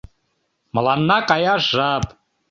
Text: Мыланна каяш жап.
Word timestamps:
Мыланна 0.77 1.17
каяш 1.31 1.63
жап. 1.75 2.05